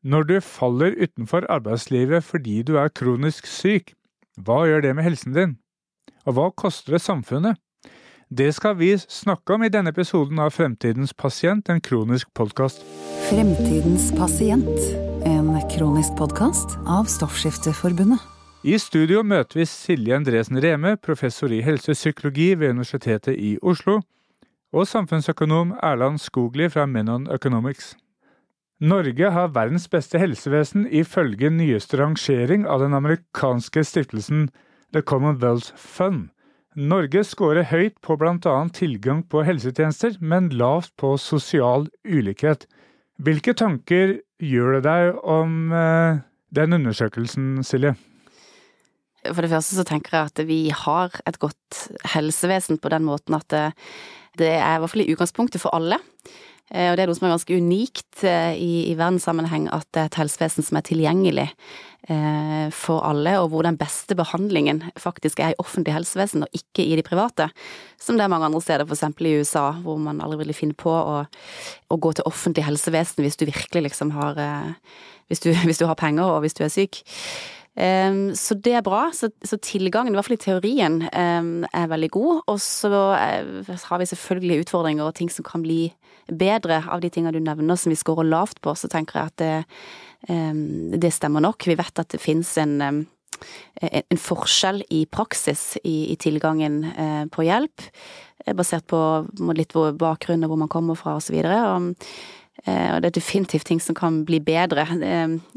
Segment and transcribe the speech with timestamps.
[0.00, 3.92] Når du faller utenfor arbeidslivet fordi du er kronisk syk,
[4.40, 5.52] hva gjør det med helsen din?
[6.24, 7.60] Og hva koster det samfunnet?
[8.32, 12.80] Det skal vi snakke om i denne episoden av Fremtidens pasient, en kronisk podkast.
[13.28, 14.72] Fremtidens pasient,
[15.28, 18.24] en kronisk podkast av Stoffskifteforbundet.
[18.64, 24.00] I studio møter vi Silje Endresen Reme, professor i helsepsykologi ved Universitetet i Oslo,
[24.72, 27.98] og samfunnsøkonom Erland Skogli fra Menon Economics.
[28.80, 34.46] Norge har verdens beste helsevesen ifølge nyeste rangering av den amerikanske stiftelsen
[34.96, 36.30] The Commonwealth Fund.
[36.80, 38.54] Norge scorer høyt på bl.a.
[38.72, 42.64] tilgang på helsetjenester, men lavt på sosial ulikhet.
[43.20, 46.22] Hvilke tanker gjør det deg om eh,
[46.56, 47.92] den undersøkelsen, Silje?
[49.26, 51.82] For det første så tenker jeg at vi har et godt
[52.14, 53.66] helsevesen på den måten at det,
[54.40, 56.00] det er i hvert fall i utgangspunktet for alle.
[56.70, 60.02] Eh, og det er noe som er ganske unikt eh, i, i verdenssammenheng, at det
[60.02, 65.42] er et helsevesen som er tilgjengelig eh, for alle, og hvor den beste behandlingen faktisk
[65.42, 67.50] er i offentlig helsevesen og ikke i de private.
[68.00, 70.94] Som det er mange andre steder, eksempel i USA, hvor man aldri ville finne på
[70.94, 74.38] å, å gå til offentlig helsevesen hvis du virkelig liksom har
[75.30, 77.02] hvis du, hvis du har penger og hvis du er syk.
[77.74, 79.06] Så det er bra.
[79.14, 82.40] Så, så, tilgangen, i hvert fall i teorien, er veldig god.
[82.50, 85.92] Og så uh, har vi selvfølgelig utfordringer og ting som kan bli
[86.26, 89.40] bedre av de tingene du nevner som vi scorer lavt på, så tenker jeg at
[89.40, 91.66] det, det stemmer nok.
[91.66, 93.00] Vi vet at det finnes en, um,
[93.80, 97.86] en forskjell i praksis i, i tilgangen uh, på hjelp,
[98.44, 99.00] eh, basert på
[99.56, 101.40] litt hvor bakgrunn og hvor man kommer fra osv.
[101.40, 102.20] Og, uh,
[102.66, 104.84] og det er definitivt ting som kan bli bedre.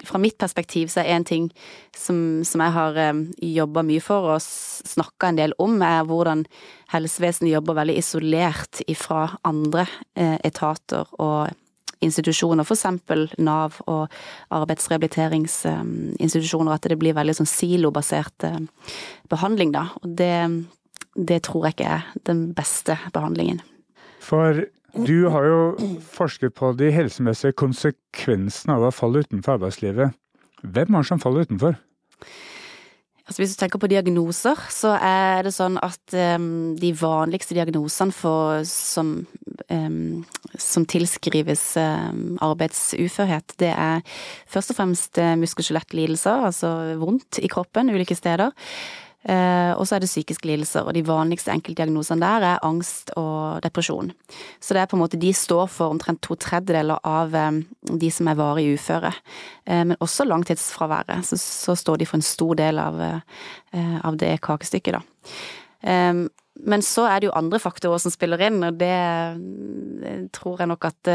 [0.07, 1.49] Fra mitt perspektiv så er en ting
[1.97, 2.99] som, som jeg har
[3.43, 6.45] jobba mye for og snakka en del om, er hvordan
[6.93, 11.49] helsevesenet jobber veldig isolert ifra andre eh, etater og
[12.03, 14.11] institusjoner, eksempel Nav og
[14.53, 18.59] arbeidsrehabiliteringsinstitusjoner, at det blir veldig sånn silobasert eh,
[19.31, 19.83] behandling, da.
[20.03, 20.37] Og det,
[21.15, 23.59] det tror jeg ikke er den beste behandlingen.
[24.23, 24.49] For
[24.93, 25.61] du har jo
[26.05, 30.13] forsket på de helsemessige konsekvensene av å falle utenfor arbeidslivet.
[30.63, 31.79] Hvem er det som faller utenfor?
[33.23, 38.11] Altså Hvis du tenker på diagnoser, så er det sånn at um, de vanligste diagnosene
[38.13, 39.13] for, som,
[39.71, 40.25] um,
[40.59, 44.03] som tilskrives um, arbeidsuførhet, det er
[44.51, 48.51] først og fremst uh, muskel- og skjelettlidelser, altså vondt i kroppen ulike steder.
[49.23, 53.63] Eh, og så er det psykiske lidelser, og de vanligste enkeltdiagnosene der er angst og
[53.63, 54.11] depresjon.
[54.59, 58.11] Så det er på en måte de står for omtrent to tredjedeler av eh, de
[58.11, 59.13] som er varig uføre.
[59.65, 62.99] Eh, men også langtidsfraværet, så, så, står de for en stor del av,
[63.73, 65.03] av det kakestykket, da.
[66.63, 70.85] Men så er det jo andre faktorer som spiller inn, og det tror jeg nok
[70.87, 71.09] at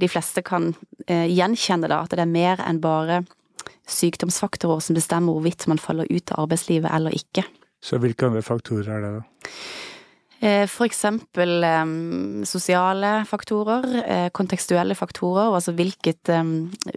[0.00, 0.72] de fleste kan
[1.06, 2.00] gjenkjenne, da.
[2.02, 3.20] At det er mer enn bare
[3.88, 7.44] sykdomsfaktorer som bestemmer hvorvidt man faller ut av arbeidslivet eller ikke.
[7.82, 9.56] Så hvilke andre faktorer er det, da?
[10.42, 16.30] Eh, for eksempel um, sosiale faktorer, eh, kontekstuelle faktorer, altså hvilket,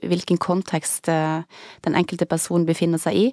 [0.02, 3.28] hvilken kontekst den enkelte personen befinner seg i,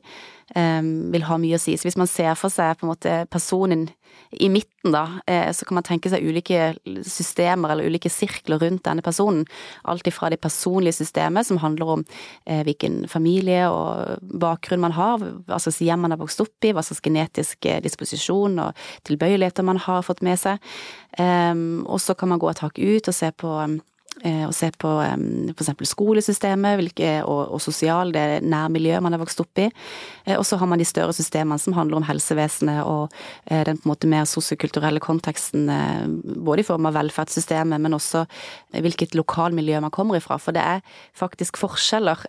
[0.53, 1.73] vil ha mye å si.
[1.81, 3.87] Så hvis man ser for seg på en måte personen
[4.33, 6.73] i midten, da, eh, så kan man tenke seg ulike
[7.05, 9.45] systemer eller ulike sirkler rundt denne personen.
[9.85, 12.05] Alt ifra det personlige systemet, som handler om
[12.47, 16.73] eh, hvilken familie og bakgrunn man har, hva slags hjem man har vokst opp i,
[16.73, 20.63] hva slags genetisk eh, disposisjon og tilbøyeligheter man har fått med seg.
[21.13, 23.51] Og så kan man gå et hakk ut og se på
[24.23, 25.71] og eh, se på f.eks.
[25.91, 29.67] skolesystemet hvilke, og, og sosial, det nærmiljøet man har vokst opp i.
[30.27, 33.11] Eh, og så har man de større systemene som handler om helsevesenet og
[33.51, 35.67] eh, den på en måte mer sosiokulturelle konteksten,
[36.23, 38.25] både i form av velferdssystemet, men også
[38.79, 40.39] hvilket lokalmiljø man kommer ifra.
[40.39, 40.85] For det er
[41.19, 42.23] faktisk forskjeller.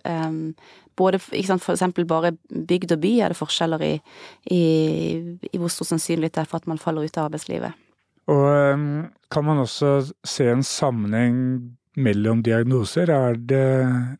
[0.98, 3.94] Både sant, for eksempel bare bygd og by er det forskjeller i,
[4.54, 4.62] i,
[5.50, 7.74] i hvor stor sannsynlighet det er for at man faller ut av arbeidslivet.
[8.30, 8.84] Og
[9.30, 13.10] kan man også se en sammenheng mellom diagnoser?
[13.10, 13.64] Er det,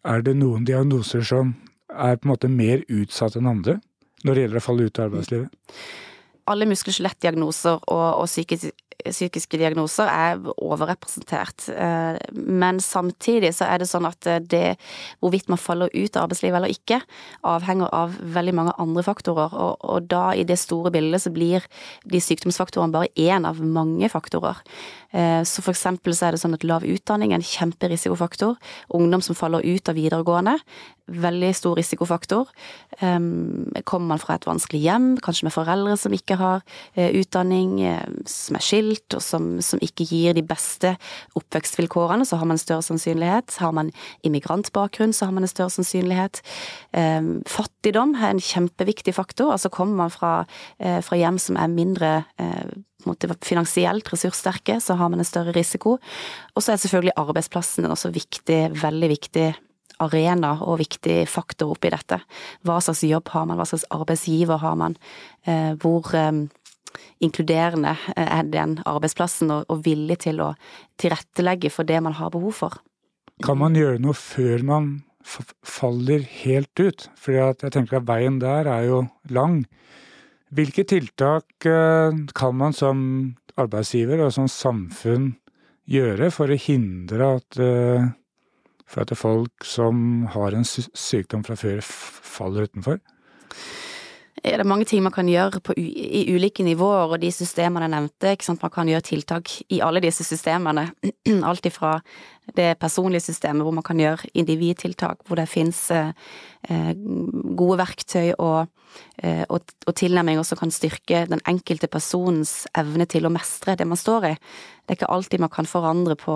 [0.05, 1.54] er det, noen diagnoser som
[1.91, 3.78] er på en måte mer utsatt enn andre
[4.25, 5.78] når det gjelder å falle ut av arbeidslivet?
[6.51, 8.72] Alle muskel- og skjelettdiagnoser og, og psykisk,
[9.03, 11.67] psykiske diagnoser er overrepresentert.
[11.75, 14.77] Eh, men samtidig så er det sånn at eh, det,
[15.25, 17.01] hvorvidt man faller ut av arbeidslivet eller ikke,
[17.47, 19.53] avhenger av veldig mange andre faktorer.
[19.53, 21.67] Og, og da i det store bildet så blir
[22.09, 24.63] de sykdomsfaktorene bare én av mange faktorer.
[25.13, 28.57] Eh, så for eksempel så er det sånn at lav utdanning er en kjemperisikofaktor.
[28.95, 30.57] Ungdom som faller ut av videregående,
[31.05, 32.49] veldig stor risikofaktor.
[32.97, 36.63] Kommer man fra et vanskelig hjem, kanskje med foreldre som ikke har
[36.97, 37.77] utdanning,
[38.31, 40.97] som er skilt fraskilt, og som, som, ikke gir de beste
[41.36, 43.57] oppvekstvilkårene, så har man større sannsynlighet.
[43.59, 43.92] Har man
[44.25, 46.42] immigrantbakgrunn, så har man en større sannsynlighet.
[46.92, 49.53] Eh, fattigdom er en kjempeviktig faktor.
[49.53, 50.47] Altså kommer man fra,
[50.78, 52.75] eh, fra hjem som er mindre eh,
[53.45, 55.98] finansielt ressurssterke, så har man en større risiko.
[56.54, 59.54] Og så er selvfølgelig arbeidsplassen en også viktig, veldig viktig
[60.03, 62.19] arena og viktig faktor oppi dette.
[62.66, 64.97] Hva slags jobb har man, hva slags arbeidsgiver har man,
[65.47, 66.33] eh, hvor eh,
[67.25, 70.53] inkluderende er den arbeidsplassen og, og villig til å
[71.01, 72.79] tilrettelegge for det man har behov for.
[73.43, 74.91] Kan man gjøre noe før man
[75.25, 77.09] faller helt ut?
[77.19, 79.05] For jeg tenker at veien der er jo
[79.35, 79.65] lang.
[80.55, 82.99] Hvilke tiltak eh, kan man som
[83.59, 85.33] arbeidsgiver og som samfunn
[85.91, 88.07] gjøre for å hindre at, eh,
[88.87, 93.01] for at folk som har en sykdom fra før, faller utenfor?
[94.45, 97.95] Er det mange ting man kan gjøre på, i ulike nivåer, og de systemene jeg
[97.95, 98.35] nevnte.
[98.35, 98.63] Ikke sant?
[98.63, 100.91] Man kan gjøre tiltak i alle disse systemene.
[101.49, 101.97] Alt ifra
[102.57, 106.13] det personlige systemet, hvor man kan gjøre individtiltak, hvor det finnes eh,
[106.69, 106.93] eh,
[107.57, 108.69] gode verktøy og,
[109.23, 113.89] eh, og, og tilnærminger som kan styrke den enkelte personens evne til å mestre det
[113.89, 114.35] man står i.
[114.84, 116.34] Det er ikke alltid man kan forandre på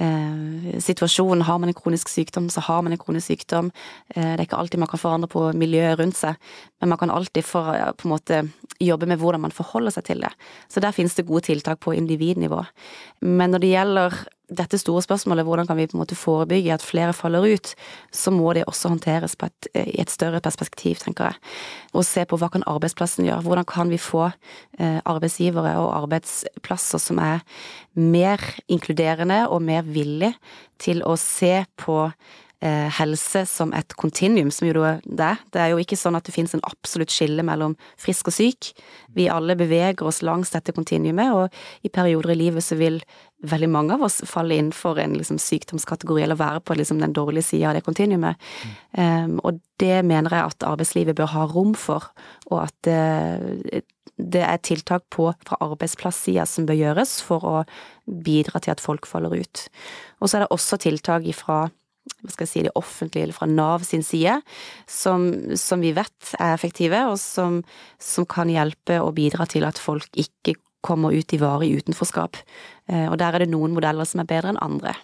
[0.00, 1.44] eh, situasjonen.
[1.44, 3.68] Har man en kronisk sykdom, så har man en kronisk sykdom.
[4.14, 6.40] Eh, det er ikke alltid man kan forandre på miljøet rundt seg,
[6.80, 8.40] men man kan alltid for, på en måte
[8.80, 10.32] jobbe med hvordan man forholder seg til det.
[10.72, 12.64] Så der finnes det gode tiltak på individnivå.
[13.20, 16.84] Men når det gjelder dette store spørsmålet, hvordan kan vi på en måte forebygge at
[16.84, 17.72] flere faller ut,
[18.14, 21.40] så må det også håndteres et, i et større perspektiv, tenker jeg.
[21.94, 27.02] Og se på hva kan arbeidsplassen gjøre, hvordan kan vi få eh, arbeidsgivere og arbeidsplasser
[27.02, 27.42] som er
[27.94, 30.34] mer inkluderende og mer villig
[30.78, 32.45] til å se på eh,
[32.96, 35.40] helse som et kontinuum, som jo det er.
[35.52, 38.72] Det er jo ikke sånn at det finnes en absolutt skille mellom frisk og syk.
[39.16, 43.00] Vi alle beveger oss langs dette kontinuumet, og i perioder i livet så vil
[43.46, 47.50] veldig mange av oss falle innenfor en liksom, sykdomskategori, eller være på liksom, den dårlige
[47.50, 48.40] sida av det kontinuumet.
[48.64, 48.76] Mm.
[48.96, 52.08] Um, og det mener jeg at arbeidslivet bør ha rom for,
[52.48, 53.84] og at det,
[54.16, 57.56] det er tiltak på fra arbeidsplasssida som bør gjøres for å
[58.06, 59.66] bidra til at folk faller ut.
[60.20, 61.66] Og så er det også tiltak ifra
[62.22, 64.38] hva skal jeg si, det offentlige eller fra Nav sin side,
[64.90, 67.60] som, som vi vet er effektive, og som,
[68.02, 70.56] som, kan hjelpe og bidra til at folk ikke
[70.86, 72.38] kommer ut i varig utenforskap.
[72.90, 74.94] Eh, og der er det noen modeller som er bedre enn andre.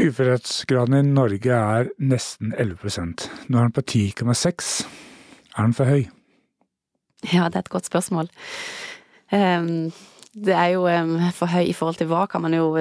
[0.00, 4.70] Uførhetsgraden i Norge er nesten 11% Nå er den på 10,6.
[5.56, 6.06] Er den for høy?
[7.28, 8.30] Ja, det er et godt spørsmål.
[9.30, 9.90] Um,
[10.32, 12.72] det er jo um, for høy i forhold til hva, kan man jo,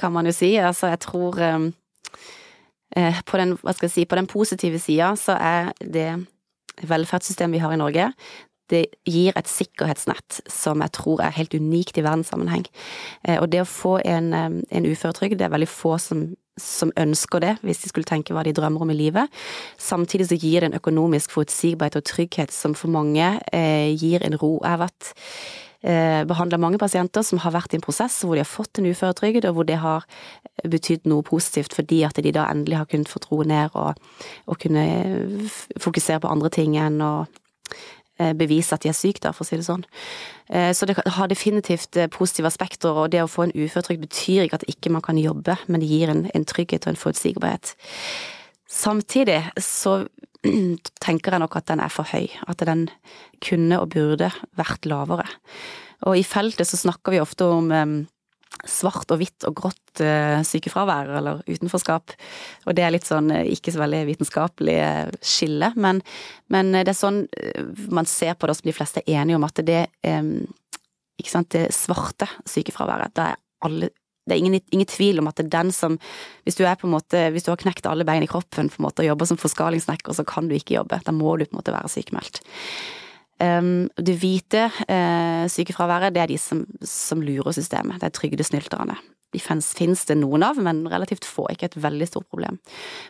[0.00, 0.56] kan man jo si.
[0.56, 1.70] Altså, jeg tror um,
[2.90, 6.08] på, den, hva skal jeg si, på den positive sida så er det
[6.82, 8.08] velferdssystemet vi har i Norge,
[8.70, 12.66] det gir et sikkerhetsnett som jeg tror er helt unikt i verdenssammenheng.
[13.26, 16.28] Eh, og det å få en, en uføretrygd, det er veldig få som,
[16.60, 19.40] som, ønsker det, hvis de skulle tenke hva de drømmer om i livet.
[19.80, 24.38] Samtidig så gir det en økonomisk forutsigbarhet og trygghet som for mange eh, gir en
[24.38, 24.58] ro.
[24.62, 25.12] Jeg har vært
[25.82, 28.88] eh, behandla mange pasienter som har vært i en prosess hvor de har fått en
[28.90, 30.06] uføretrygd, og hvor det har
[30.64, 33.96] betydd noe positivt fordi at de da endelig har kunnet få tro ned og,
[34.46, 34.84] og kunne
[35.80, 37.14] fokusere på andre ting enn å
[38.20, 39.84] Eh, bevise at de er syke, da, for å si det sånn.
[40.52, 44.44] Eh, så det har definitivt eh, positive aspekter, og det å få en uføretrygd betyr
[44.44, 47.72] ikke at ikke man kan jobbe, men det gir en, en trygghet og en forutsigbarhet.
[48.68, 50.02] Samtidig så
[51.04, 52.88] tenker jeg nok at den er for høy, at den
[53.44, 55.28] kunne og burde vært lavere.
[56.08, 57.68] Og i feltet så snakker vi ofte om
[58.68, 62.14] svart og hvitt og grått uh, sykefravær, eller utenforskap.
[62.66, 66.02] Og det er litt sånn uh, ikke så veldig vitenskapelig uh, skille, men,
[66.52, 67.22] men, det er sånn
[67.92, 73.14] man ser på det som de fleste er enige om, at det, det svarte sykefraværet,
[73.16, 73.90] da er alle
[74.30, 75.98] det er ingen, ingen, tvil om at det er den som
[76.46, 78.80] Hvis du er på en måte, hvis du har knekt alle bein i kroppen på
[78.80, 81.02] en måte og jobber som forskalingssnekker, så kan du ikke jobbe.
[81.04, 82.40] Da må du på en måte være sykemeldt.
[83.40, 88.00] Um, det hvite uh, sykefraværet, det er de som, som lurer systemet.
[88.00, 88.98] Det er trygdesnylterne.
[89.32, 91.46] De finnes det noen av, men relativt få.
[91.48, 92.58] Ikke et veldig stort problem.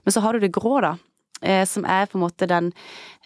[0.05, 0.95] Men så har du det grå, da.
[1.43, 2.71] Uh, som er på en måte den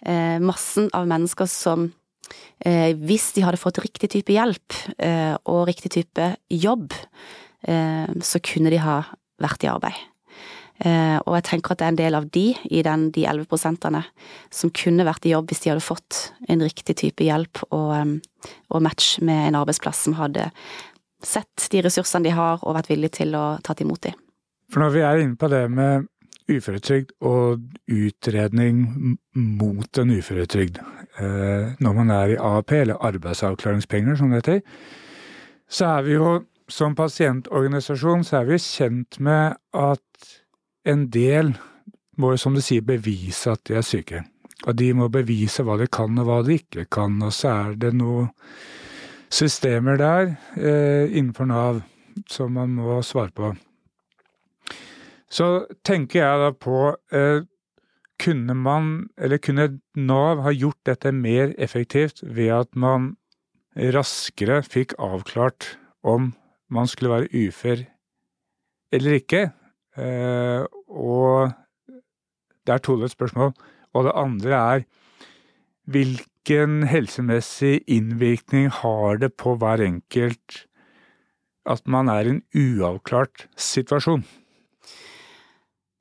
[0.07, 1.91] uh, massen av mennesker som
[2.65, 4.73] hvis de hadde fått riktig type hjelp
[5.45, 6.95] og riktig type jobb,
[7.65, 8.99] så kunne de ha
[9.41, 9.97] vært i arbeid.
[10.83, 13.47] Eh, og jeg tenker at det er en del av de, i den, de 11
[13.51, 14.01] prosentene,
[14.51, 16.19] som kunne vært i jobb hvis de hadde fått
[16.51, 18.17] en riktig type hjelp og,
[18.73, 20.49] og match med en arbeidsplass som hadde
[21.25, 24.11] sett de ressursene de har og vært villig til å ta imot de.
[24.73, 26.09] For når vi er inne på det med
[26.51, 28.83] uføretrygd og utredning
[29.33, 30.81] mot en uføretrygd,
[31.23, 34.61] eh, når man er i AAP, eller arbeidsavklaringspenger som det heter,
[35.71, 36.35] så er vi jo
[36.71, 40.29] som pasientorganisasjon så er vi kjent med at
[40.85, 41.53] en del
[42.17, 44.23] må som du sier, bevise at de er syke.
[44.65, 47.17] Og de må bevise hva de kan og hva de ikke kan.
[47.21, 48.31] Og så er det noen
[49.33, 51.81] systemer der eh, innenfor Nav
[52.31, 53.51] som man må svare på.
[55.29, 57.43] Så tenker jeg da på eh,
[58.15, 63.09] Kunne man, eller kunne Nav ha gjort dette mer effektivt ved at man
[63.75, 66.29] raskere fikk avklart om
[66.69, 67.83] man skulle være ufør
[68.93, 69.49] eller ikke?
[69.97, 71.51] Eh, og
[72.65, 73.53] det er todelt spørsmål.
[73.95, 74.85] Og det andre er
[75.85, 80.65] hvilken helsemessig innvirkning har det på hver enkelt
[81.65, 84.25] at man er i en uavklart situasjon?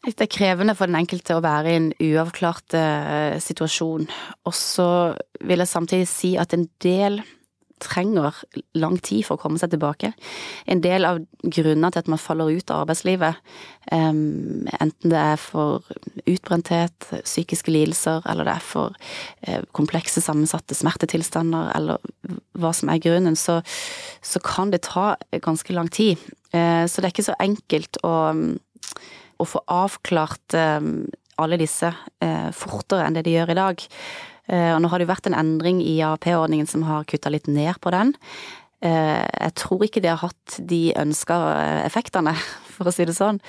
[0.04, 4.04] Det er krevende for den enkelte å være i en uavklart uh, situasjon.
[4.44, 4.88] Og så
[5.40, 7.22] vil jeg samtidig si at en del
[7.82, 8.36] trenger
[8.78, 10.12] lang tid for å komme seg tilbake.
[10.70, 13.40] En del av grunnene til at man faller ut av arbeidslivet,
[13.92, 15.82] um, enten det er for
[16.30, 18.94] utbrenthet, psykiske lidelser, eller det er for
[19.48, 23.60] uh, komplekse, sammensatte smertetilstander, eller hva som er grunnen, så,
[24.22, 25.14] så kan det ta
[25.44, 26.22] ganske lang tid.
[26.54, 28.14] Uh, så det er ikke så enkelt å,
[29.38, 31.08] å få avklart um,
[31.42, 33.84] alle disse uh, fortere enn det de gjør i dag.
[34.50, 37.48] Eh, og nå har det jo vært en endring i AAP-ordningen som har kutta litt
[37.48, 38.12] ned på den.
[38.84, 42.36] Eh, jeg tror ikke det har hatt de ønska eh, effektene,
[42.74, 43.40] for å si det sånn.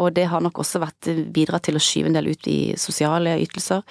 [0.00, 3.36] Og det har nok også vært bidratt til å skyve en del ut i sosiale
[3.42, 3.84] ytelser,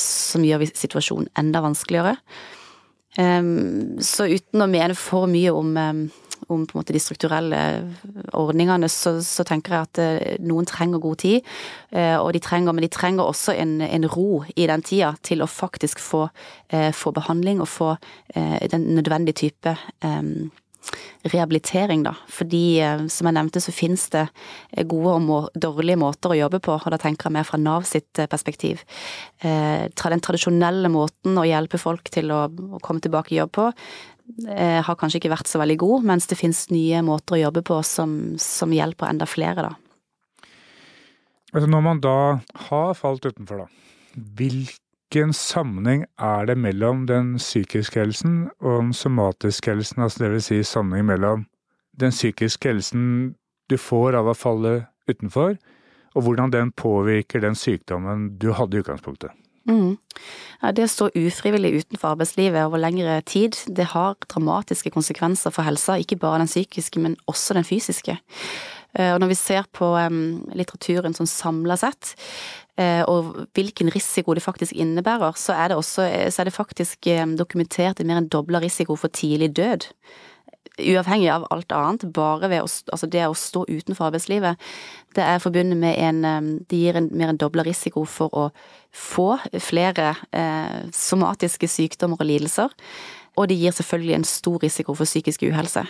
[0.00, 2.16] som gjør situasjonen enda vanskeligere.
[3.14, 5.70] Så uten å mene for mye om
[6.48, 7.60] om på en måte de strukturelle
[8.36, 11.54] ordningene, så, så, tenker jeg at eh, noen trenger god tid.
[11.94, 15.44] Eh, og de trenger, men de trenger også en, en ro i den tida til
[15.44, 16.26] å faktisk få,
[16.72, 17.94] eh, få behandling og få
[18.34, 19.72] den nødvendige type
[21.24, 22.12] rehabilitering, da.
[22.28, 22.80] Fordi,
[23.12, 24.24] som jeg nevnte, så finnes det
[24.90, 27.86] gode og må, dårlige måter å jobbe på, og da tenker jeg mer fra Nav
[27.88, 28.82] sitt perspektiv.
[29.40, 34.13] Den tradisjonelle måten å hjelpe folk til å, å komme tilbake i jobb på, Eh,
[34.48, 37.80] har kanskje ikke vært så veldig god, mens det finnes nye måter å jobbe på
[37.84, 39.74] som, som hjelper enda flere, da.
[41.54, 42.16] Altså når man da
[42.66, 43.66] har falt utenfor, da,
[44.38, 50.42] hvilken sammenheng er det mellom den psykiske helsen og den somatiske helsen, altså det vil
[50.48, 51.46] si sammenheng mellom
[52.00, 53.06] den psykiske helsen
[53.70, 54.74] du får av å falle
[55.06, 55.54] utenfor,
[56.14, 59.30] og hvordan den påvirker den sykdommen du hadde i utgangspunktet?
[59.68, 59.96] Mm.
[60.76, 65.98] Det å stå ufrivillig utenfor arbeidslivet over lengre tid, det har dramatiske konsekvenser for helsa,
[66.00, 68.16] ikke bare den psykiske, men også den fysiske.
[68.94, 69.88] Eh, og når vi ser på
[70.56, 72.14] litteraturen sånn samla sett,
[72.80, 77.10] eh, og hvilken risiko det faktisk innebærer, så er det, også, så er det faktisk
[77.36, 79.88] dokumentert en mer enn dobla risiko for tidlig død
[80.78, 84.70] uavhengig av alt annet, bare ved å, altså det å stå utenfor arbeidslivet,
[85.14, 88.48] det er forbundet med en Det gir en, mer en dobla risiko for å
[88.94, 92.74] få flere eh, somatiske sykdommer og lidelser.
[93.36, 95.82] Og det gir selvfølgelig en stor risiko for psykisk uhelse.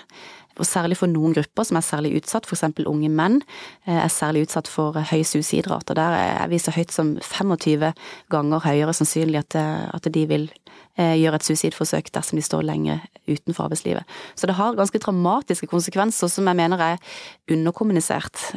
[0.56, 2.62] Og særlig for noen grupper som er særlig utsatt, f.eks.
[2.86, 3.40] unge menn,
[3.86, 5.96] eh, er særlig utsatt for høy suicidrate.
[5.98, 7.92] Der er vi så høyt som 25
[8.30, 10.50] ganger høyere sannsynlig at, eh, at de vil
[10.94, 14.04] gjøre et suicidforsøk dersom de står lenge utenfor arbeidslivet.
[14.38, 17.02] Så det har ganske dramatiske konsekvenser som jeg mener er
[17.50, 18.54] underkommunisert.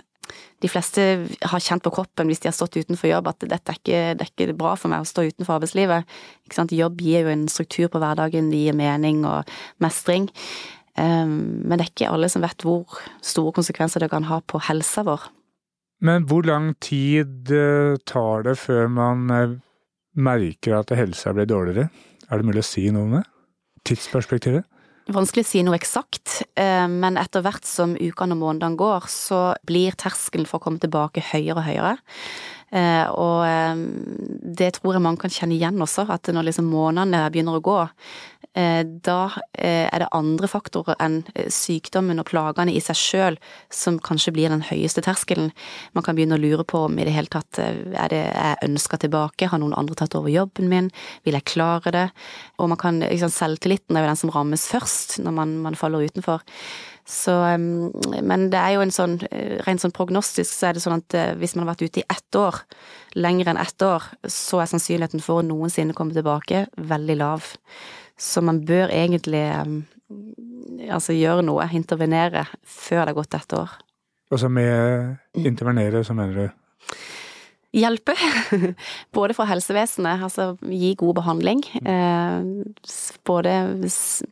[0.63, 1.03] De fleste
[1.51, 4.25] har kjent på kroppen hvis de har stått utenfor jobb at dette er ikke, det
[4.25, 6.17] er ikke bra for meg å stå utenfor arbeidslivet.
[6.77, 9.49] Jobb gir jo en struktur på hverdagen, det gir mening og
[9.83, 10.31] mestring.
[10.97, 14.61] Ehm, men det er ikke alle som vet hvor store konsekvenser det kan ha på
[14.67, 15.29] helsa vår.
[16.01, 19.57] Men hvor lang tid eh, tar det før man eh,
[20.17, 21.89] merker at helsa blir dårligere?
[22.29, 23.23] Er det mulig å si noe om det?
[23.87, 24.65] Tidsperspektivet?
[25.07, 29.39] Vanskelig å si noe eksakt, eh, men etter hvert som ukene og månedene går, så
[29.67, 31.93] blir terskelen for å komme tilbake høyere og høyere.
[32.75, 33.79] Eh, og eh,
[34.59, 37.77] det tror jeg mange kan kjenne igjen også, at når liksom månedene begynner å gå,
[38.57, 39.19] da
[39.53, 43.37] eh, er det andre faktorer enn eh, sykdommen og plagene i seg sjøl
[43.73, 45.51] som kanskje blir den høyeste terskelen.
[45.93, 48.99] Man kan begynne å lure på om i det hele tatt er det jeg ønska
[49.03, 50.89] tilbake, har noen andre tatt over jobben min,
[51.27, 52.05] vil jeg klare det?
[52.57, 56.07] Og man kan, liksom, Selvtilliten er jo den som rammes først når man, man faller
[56.07, 56.41] utenfor.
[57.07, 59.13] Så, men det er jo en sånn,
[59.63, 62.35] rent sånn prognostisk så er det sånn at hvis man har vært ute i ett
[62.35, 62.57] år,
[63.15, 67.53] lenger enn ett år, så er sannsynligheten for å noensinne komme tilbake veldig lav.
[68.17, 69.43] Så man bør egentlig
[70.89, 73.75] altså gjøre noe, intervenere, før det har gått ett år.
[74.31, 76.95] Altså med intervenere, så mener du?
[77.75, 78.15] Hjelpe.
[79.15, 81.63] Både fra helsevesenet, altså gi god behandling.
[83.27, 83.53] Både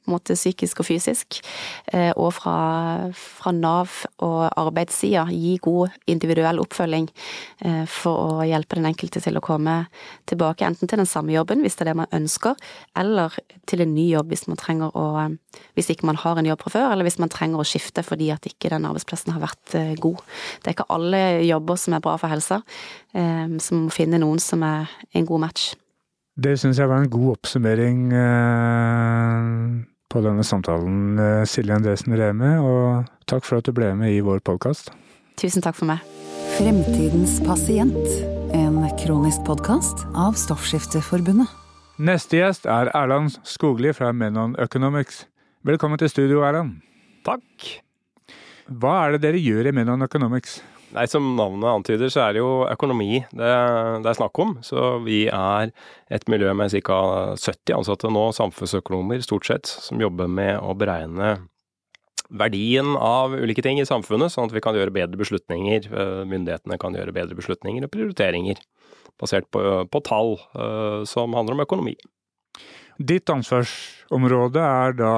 [0.09, 1.39] måte, psykisk og fysisk.
[2.15, 2.55] Og fra,
[3.13, 7.09] fra Nav og arbeidssida gi god individuell oppfølging
[7.91, 9.77] for å hjelpe den enkelte til å komme
[10.29, 12.55] tilbake enten til den samme jobben, hvis det er det man ønsker,
[12.97, 13.35] eller
[13.69, 15.05] til en ny jobb hvis man trenger å
[15.75, 18.27] Hvis ikke man har en jobb fra før, eller hvis man trenger å skifte fordi
[18.33, 20.19] at ikke den arbeidsplassen har vært god.
[20.59, 22.61] Det er ikke alle jobber som er bra for helsa.
[23.25, 25.74] Ehm, så må finne noen som er en god match.
[26.36, 29.46] Det syns jeg var en god oppsummering eh,
[30.12, 34.24] på denne samtalen, eh, Silje Andresen Reme, og takk for at du ble med i
[34.25, 34.91] vår podkast.
[35.39, 36.03] Tusen takk for meg.
[36.55, 38.12] Fremtidens pasient,
[38.55, 41.48] en kronisk podkast av Stoffskifteforbundet.
[41.96, 45.24] Neste gjest er Erland Skogli fra Menon Economics.
[45.63, 46.82] Velkommen til studio, Erland.
[47.27, 47.72] Takk.
[48.67, 50.60] Hva er det dere gjør i Menon Economics?
[50.95, 53.49] Nei, Som navnet antyder, så er det jo økonomi det,
[54.05, 54.55] det er snakk om.
[54.63, 55.73] Så vi er
[56.13, 57.01] et miljø med ca.
[57.35, 61.35] 70 ansatte nå, samfunnsøkonomer stort sett, som jobber med å beregne
[62.29, 65.89] verdien av ulike ting i samfunnet, sånn at vi kan gjøre bedre beslutninger.
[65.91, 68.63] Eh, myndighetene kan gjøre bedre beslutninger og prioriteringer
[69.21, 71.93] basert på, på tall uh, som handler om økonomi.
[72.95, 75.13] Ditt ansvarsområde er da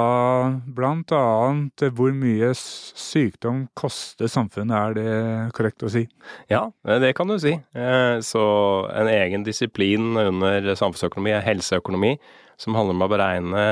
[0.50, 5.12] annet hvor mye sykdom koster samfunnet, er det
[5.57, 6.07] korrekt å si?
[6.50, 7.53] Ja, det kan du si.
[7.53, 8.46] Eh, så
[8.89, 12.15] en egen disiplin under samfunnsøkonomi er helseøkonomi,
[12.57, 13.67] som handler om å beregne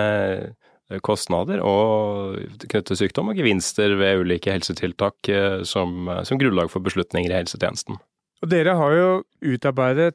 [1.01, 2.37] kostnader og
[2.69, 7.97] knytte sykdom og gevinster ved ulike helsetiltak eh, som, som grunnlag for beslutninger i helsetjenesten.
[8.43, 9.09] Og dere har jo
[9.55, 10.13] utarbeidet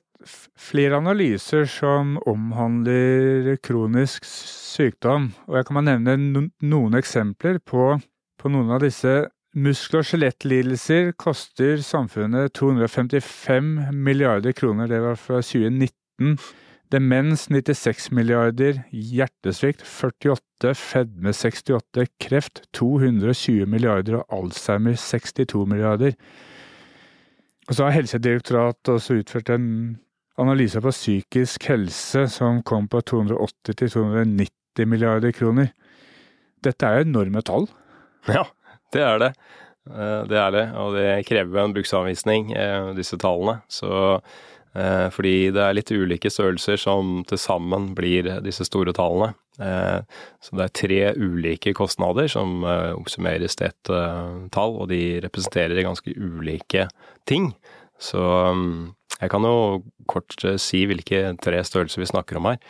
[0.59, 7.93] flere analyser som omhandler kronisk sykdom, og jeg kan bare nevne noen eksempler på,
[8.41, 9.29] på noen av disse.
[9.59, 16.37] Muskel- og skjelettlidelser koster samfunnet 255 milliarder kroner, det var fra 2019.
[16.91, 26.17] Demens 96 milliarder, hjertesvikt 48, fedme 68, kreft 220 milliarder og Alzheimer 62 milliarder.
[27.71, 29.67] Og så har Helsedirektoratet også utført en
[30.38, 35.73] analyse på psykisk helse som kom på 280-290 milliarder kroner.
[36.64, 37.66] Dette er jo enorme tall?
[38.28, 38.45] Ja,
[38.95, 39.32] det er det.
[39.88, 43.60] Eh, det er det, og det krever en bruksanvisning, eh, disse tallene.
[43.71, 43.90] Så
[44.75, 49.34] eh, fordi det er litt ulike størrelser som til sammen blir disse store tallene.
[49.60, 53.90] Så det er tre ulike kostnader som oppsummeres til ett
[54.54, 56.86] tall, og de representerer ganske ulike
[57.28, 57.50] ting.
[58.00, 58.23] Så
[58.56, 62.61] mm, jeg kan jo kort eh, si hvilke tre størrelser vi snakker om her.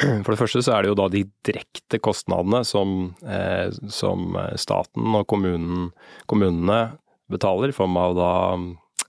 [0.24, 5.18] For det første så er det jo da de direkte kostnadene som, eh, som staten
[5.18, 5.90] og kommunen,
[6.30, 6.98] kommunene
[7.32, 8.32] betaler, i form av da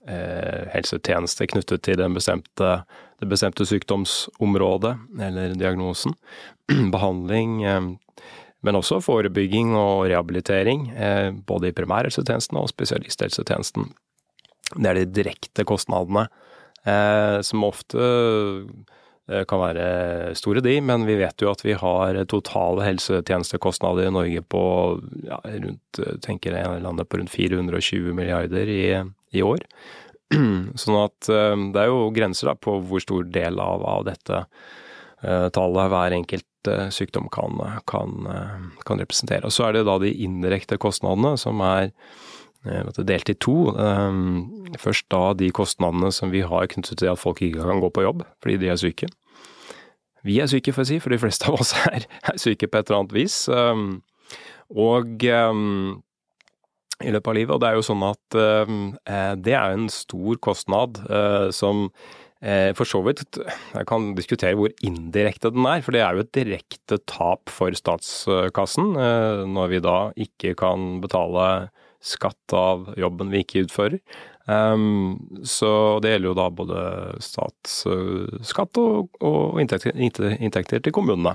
[0.08, 2.76] eh, helsetjenester knyttet til bestemte,
[3.20, 4.94] det bestemte sykdomsområdet
[5.28, 6.16] eller diagnosen.
[6.94, 7.90] Behandling, eh,
[8.64, 13.90] men også forebygging og rehabilitering, eh, både i primærhelsetjenesten og spesialisthelsetjenesten.
[14.74, 16.40] Det er de direkte kostnadene, eh,
[16.84, 22.84] som ofte eh, kan være store, de, men vi vet jo at vi har totale
[22.84, 24.64] helsetjenestekostnader i Norge på
[25.24, 28.84] ja, rundt, tenker jeg landet på rundt 420 milliarder i,
[29.32, 29.64] i år.
[30.82, 34.44] Sånn at eh, det er jo grenser da, på hvor stor del av, av dette
[35.24, 39.46] eh, tallet hver enkelt eh, sykdom kan, kan, eh, kan, representere.
[39.48, 41.92] Og så er det da de indirekte kostnadene som er
[42.64, 43.74] Eh, delt i to.
[43.76, 47.92] Ehm, først da de kostnadene som vi har knyttet til at folk ikke kan gå
[47.92, 49.10] på jobb fordi de er syke.
[50.24, 52.80] Vi er syke, får jeg si, for de fleste av oss er, er syke på
[52.80, 53.36] et eller annet vis.
[53.52, 54.00] Ehm,
[54.72, 56.00] og ehm,
[57.04, 57.52] i løpet av livet.
[57.52, 61.90] Og det er jo sånn at eh, det er en stor kostnad eh, som
[62.44, 66.34] for så vidt Jeg kan diskutere hvor indirekte den er, for det er jo et
[66.36, 68.90] direkte tap for statskassen
[69.48, 69.94] når vi da
[70.26, 71.46] ikke kan betale
[72.04, 74.00] skatt av jobben vi ikke utfører.
[74.44, 75.16] Um,
[75.48, 76.80] så det gjelder jo da både
[77.24, 81.32] statsskatt og, og inntekter, inntekter, til kommunene.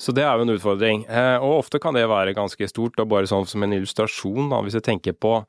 [0.00, 1.02] Så det er jo en utfordring.
[1.10, 4.62] Uh, og ofte kan det være ganske stort, og bare sånn som en illustrasjon, da,
[4.64, 5.40] hvis jeg tenker på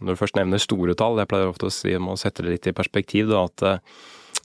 [0.00, 2.66] Når du først nevner store tall, jeg pleier ofte å si, må sette det litt
[2.66, 3.98] i perspektiv, da, at uh,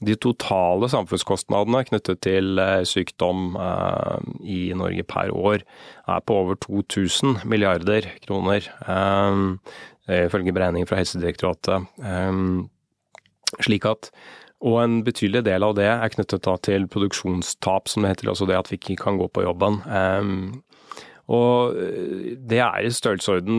[0.04, 5.64] de totale samfunnskostnadene knyttet til eh, sykdom eh, i Norge per år
[6.06, 9.34] er på over 2000 milliarder kroner, eh,
[10.28, 11.78] ifølge beregninger fra Helsedirektoratet.
[13.64, 14.12] Slik at
[14.58, 18.30] og en betydelig del av det er knyttet til produksjonstap, som det heter.
[18.32, 19.78] Altså det at vi ikke kan gå på jobben.
[21.28, 21.76] og
[22.50, 23.58] det er i størrelsesorden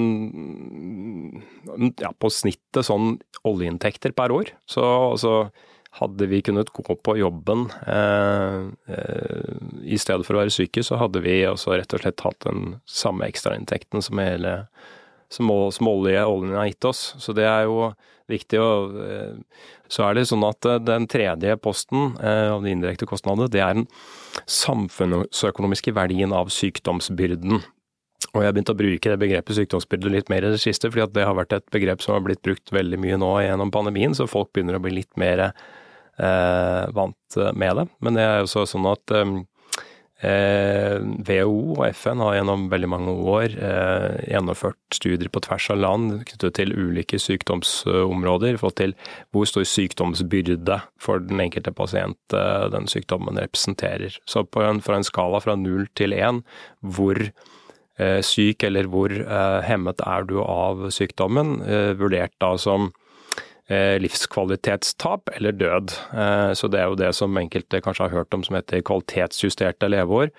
[2.01, 4.51] ja, på snittet sånn oljeinntekter per år.
[4.67, 5.51] Så altså
[5.97, 8.59] hadde vi kunnet gå på jobben eh,
[8.93, 12.45] eh, i stedet for å være syke, så hadde vi også rett og slett hatt
[12.45, 14.53] den samme ekstrainntekten som hele
[15.29, 17.01] som, som olje, oljen har gitt oss.
[17.21, 17.91] Så det er jo
[18.29, 18.69] viktig å
[19.05, 23.49] eh, Så er det sånn at eh, den tredje posten eh, av de indirekte kostnadene,
[23.49, 23.89] det er den
[24.45, 27.63] samfunnsøkonomiske verdien av sykdomsbyrden.
[28.33, 31.07] Og jeg har begynt å bruke det begrepet sykdomsbyrde litt mer i det siste, fordi
[31.15, 34.29] det har vært et begrep som har blitt brukt veldig mye nå gjennom pandemien, så
[34.29, 37.87] folk begynner å bli litt mer eh, vant med det.
[38.03, 43.55] Men det er jo sånn at eh, WHO og FN har gjennom veldig mange år
[43.55, 48.97] eh, gjennomført studier på tvers av land knyttet til ulike sykdomsområder, fått til
[49.31, 54.19] hvor stor sykdomsbyrde for den enkelte pasient eh, den sykdommen representerer.
[54.27, 56.43] Så en, fra en skala fra null til én,
[56.83, 57.58] hvor Eh,
[58.23, 62.91] syk, eller hvor eh, hemmet er du av sykdommen, eh, vurdert da som
[63.69, 65.91] livskvalitetstap eller død.
[66.57, 70.31] Så det er jo det som enkelte kanskje har hørt om som heter kvalitetsjusterte leveår.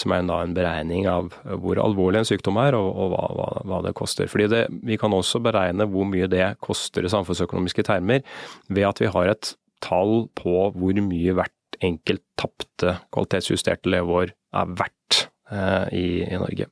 [0.00, 1.28] Som er en beregning av
[1.60, 4.32] hvor alvorlig en sykdom er og, hva, hva, det koster.
[4.32, 8.24] Fordi det, Vi kan også beregne hvor mye det koster i samfunnsøkonomiske termer
[8.72, 9.52] ved at vi har et
[9.84, 15.01] tall på hvor mye hvert enkelt tapte kvalitetsjusterte leveår er verdt.
[15.52, 16.64] Eh, i, i, Norge.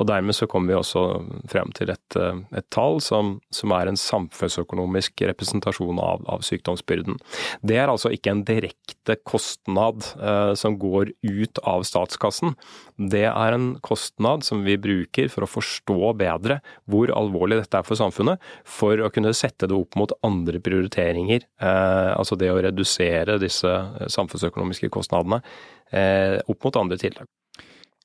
[0.00, 1.02] Og Dermed så kommer vi også
[1.48, 7.16] frem til et, eh, et tall som, som, er en samfunnsøkonomisk representasjon av, av, sykdomsbyrden.
[7.64, 12.52] Det er altså ikke en direkte kostnad eh, som går ut av statskassen.
[12.98, 17.88] Det er en kostnad som vi bruker for å forstå bedre hvor alvorlig dette er
[17.88, 21.48] for samfunnet, for å kunne sette det opp mot andre prioriteringer.
[21.64, 23.78] Eh, altså det å redusere disse
[24.12, 25.40] samfunnsøkonomiske kostnadene
[25.94, 27.30] eh, opp mot andre tiltak.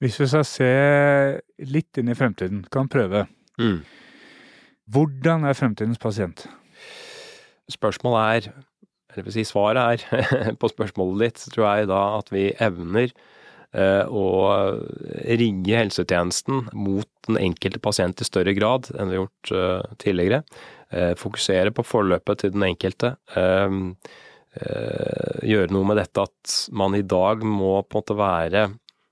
[0.01, 0.71] Hvis vi skal se
[1.65, 3.25] litt inn i fremtiden, kan prøve.
[3.57, 3.79] Mm.
[4.93, 6.45] Hvordan er fremtidens pasient?
[7.71, 8.61] Spørsmålet er,
[9.11, 14.05] eller vil si svaret er, på spørsmålet ditt, tror jeg da at vi evner eh,
[14.05, 14.27] å
[15.25, 20.43] rigge helsetjenesten mot den enkelte pasient i større grad enn vi har gjort eh, tidligere.
[20.93, 23.15] Eh, fokusere på forløpet til den enkelte.
[24.57, 28.69] Gjøre noe med dette at man i dag må på en måte være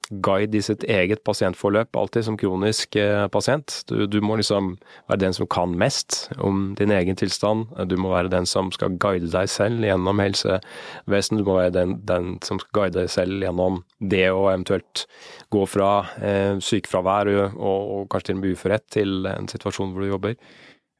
[0.09, 3.81] guide i sitt eget pasientforløp, alltid som kronisk eh, pasient.
[3.89, 4.75] Du, du, må liksom
[5.09, 7.67] være den som kan mest om din egen tilstand.
[7.89, 11.41] Du må være den som skal guide deg selv gjennom helsevesenet.
[11.41, 15.05] Du må være den, den, som skal guide deg selv gjennom det å eventuelt
[15.53, 15.91] gå fra
[16.21, 20.37] eh, sykefravær og, og, kanskje til og med uførhet til en situasjon hvor du jobber.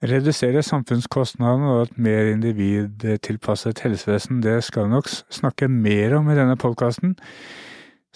[0.06, 6.36] Redusere samfunnskostnadene og et mer individtilpasset helsevesen, det skal vi nok snakke mer om i
[6.38, 7.15] denne podkasten.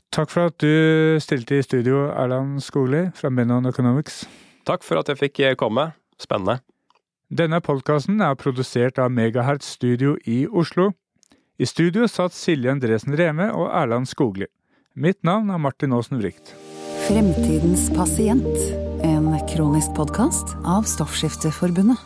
[0.09, 4.23] Takk for at du stilte i studio, Erland Skogli fra Menon Economics.
[4.65, 5.91] Takk for at jeg fikk eh, komme.
[6.19, 6.59] Spennende.
[7.29, 10.91] Denne podkasten er produsert av Megahertz Studio i Oslo.
[11.61, 14.49] I studio satt Silje Andresen Reme og Erland Skogli.
[14.97, 16.55] Mitt navn er Martin Aasen Wright.
[17.05, 18.49] Fremtidens pasient,
[19.05, 22.01] en kronisk podkast av Stoffskifteforbundet.